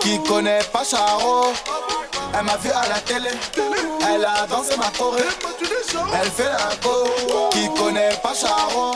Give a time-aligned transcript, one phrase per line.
[0.00, 1.52] Qui connaît pas Charo.
[2.38, 3.30] Elle m'a vu à la télé,
[4.08, 5.22] elle a dansé ma choré.
[6.20, 8.94] Elle fait la go, qui connaît pas Charo.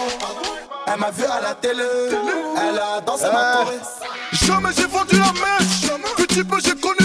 [0.87, 1.85] Elle m'a vu à la télé,
[2.57, 3.79] elle a dansé ma eh, choré.
[4.33, 7.00] Jamais j'ai vendu la mèche, petit peu j'ai connu.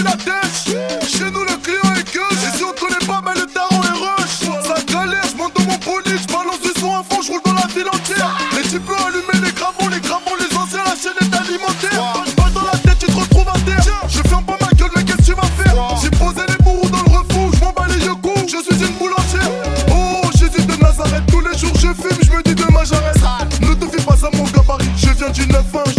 [25.32, 25.95] de 9 ans,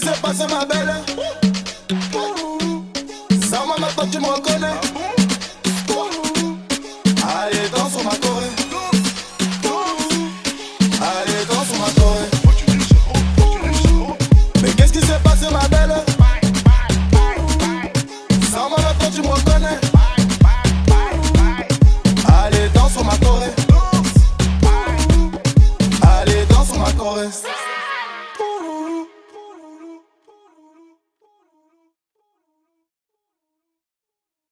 [0.00, 0.94] si é passa passe bela.
[0.94, 1.51] Né?